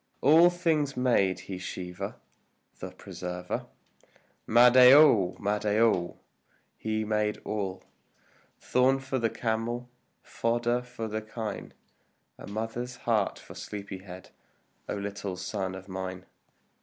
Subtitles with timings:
[0.21, 2.15] All things made he Shiva
[2.79, 3.67] the Preserver.
[4.47, 5.37] Mahadeo!
[5.37, 6.17] Mahadeo!
[6.75, 7.83] He made all,
[8.59, 9.91] Thorn for the camel,
[10.23, 11.75] fodder for the kine,
[12.39, 14.31] And mother's heart for sleepy head,
[14.89, 16.25] O little son of mine!